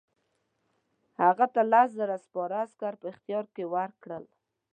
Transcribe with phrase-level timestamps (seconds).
[1.21, 4.23] هغه ته لس زره سپاره عسکر په اختیار کې ورکړل.